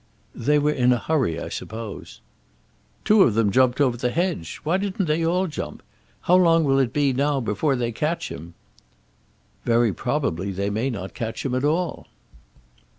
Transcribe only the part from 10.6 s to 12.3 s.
may not catch him at all."